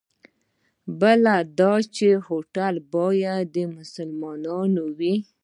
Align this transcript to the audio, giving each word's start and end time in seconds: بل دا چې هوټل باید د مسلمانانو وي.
بل 0.99 1.21
دا 1.59 1.73
چې 1.95 2.07
هوټل 2.27 2.75
باید 2.95 3.43
د 3.55 3.57
مسلمانانو 3.77 4.83
وي. 4.97 5.15